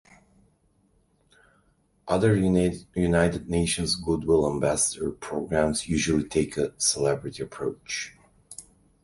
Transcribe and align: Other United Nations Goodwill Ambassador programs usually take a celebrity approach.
Other 2.07 2.35
United 2.35 3.47
Nations 3.47 3.93
Goodwill 3.93 4.51
Ambassador 4.51 5.11
programs 5.11 5.87
usually 5.87 6.23
take 6.27 6.57
a 6.57 6.73
celebrity 6.79 7.43
approach. 7.43 8.15